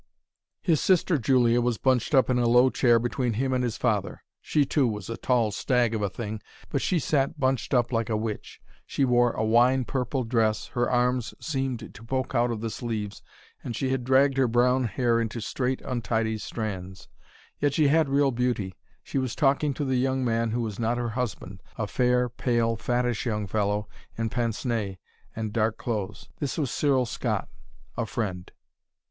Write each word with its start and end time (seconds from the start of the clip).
His 0.63 0.81
sister 0.81 1.19
Julia 1.19 1.61
was 1.61 1.77
bunched 1.77 2.15
up 2.15 2.27
in 2.27 2.39
a 2.39 2.47
low 2.49 2.71
chair 2.71 2.97
between 2.97 3.33
him 3.33 3.53
and 3.53 3.63
his 3.63 3.77
father. 3.77 4.23
She 4.41 4.65
too 4.65 4.87
was 4.87 5.11
a 5.11 5.15
tall 5.17 5.51
stag 5.51 5.93
of 5.93 6.01
a 6.01 6.09
thing, 6.09 6.41
but 6.69 6.81
she 6.81 6.97
sat 6.97 7.39
bunched 7.39 7.71
up 7.71 7.91
like 7.91 8.09
a 8.09 8.17
witch. 8.17 8.59
She 8.87 9.05
wore 9.05 9.33
a 9.33 9.43
wine 9.43 9.85
purple 9.85 10.23
dress, 10.23 10.65
her 10.69 10.89
arms 10.89 11.35
seemed 11.39 11.93
to 11.93 12.03
poke 12.03 12.33
out 12.33 12.49
of 12.49 12.61
the 12.61 12.71
sleeves, 12.71 13.21
and 13.63 13.75
she 13.75 13.89
had 13.91 14.03
dragged 14.03 14.37
her 14.37 14.47
brown 14.47 14.85
hair 14.85 15.21
into 15.21 15.39
straight, 15.39 15.81
untidy 15.83 16.39
strands. 16.39 17.07
Yet 17.59 17.75
she 17.75 17.89
had 17.89 18.09
real 18.09 18.31
beauty. 18.31 18.73
She 19.03 19.19
was 19.19 19.35
talking 19.35 19.71
to 19.75 19.85
the 19.85 19.97
young 19.97 20.25
man 20.25 20.49
who 20.49 20.61
was 20.61 20.79
not 20.79 20.97
her 20.97 21.09
husband: 21.09 21.61
a 21.77 21.85
fair, 21.85 22.27
pale, 22.27 22.75
fattish 22.75 23.27
young 23.27 23.45
fellow 23.45 23.87
in 24.17 24.31
pince 24.31 24.65
nez 24.65 24.95
and 25.35 25.53
dark 25.53 25.77
clothes. 25.77 26.27
This 26.39 26.57
was 26.57 26.71
Cyril 26.71 27.05
Scott, 27.05 27.49
a 27.95 28.07
friend. 28.07 28.51